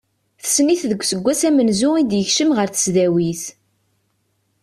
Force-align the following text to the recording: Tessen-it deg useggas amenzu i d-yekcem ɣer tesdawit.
Tessen-it 0.41 0.81
deg 0.91 1.01
useggas 1.03 1.41
amenzu 1.47 1.89
i 1.95 2.03
d-yekcem 2.03 2.49
ɣer 2.57 2.67
tesdawit. 2.69 3.43